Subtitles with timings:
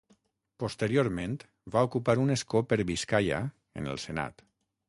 [0.63, 1.35] Posteriorment
[1.77, 3.43] va ocupar un escó per Biscaia
[3.83, 4.47] en el Senat.